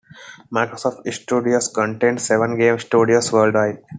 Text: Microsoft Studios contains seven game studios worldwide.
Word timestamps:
Microsoft 0.51 1.05
Studios 1.13 1.67
contains 1.67 2.23
seven 2.23 2.57
game 2.57 2.79
studios 2.79 3.31
worldwide. 3.31 3.83